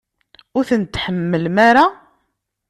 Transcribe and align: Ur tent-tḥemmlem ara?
Ur 0.57 0.63
tent-tḥemmlem 0.69 1.57
ara? 1.69 1.85